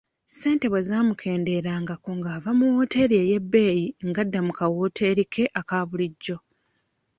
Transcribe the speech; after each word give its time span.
Ssente 0.29 0.65
bwe 0.69 0.81
zaamukenderangako 0.87 2.09
ng'avaayo 2.19 2.57
mu 2.59 2.65
wooteeri 2.75 3.15
ey'ebbeeyi 3.23 3.85
ng'adda 4.07 4.39
mu 4.47 4.51
kawooteri 4.59 5.23
ke 5.33 5.43
aka 5.59 5.77
bulijjo. 5.89 6.37